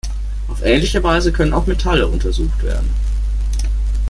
[0.47, 2.89] Auf ähnliche Weise können auch Metalle untersucht werden.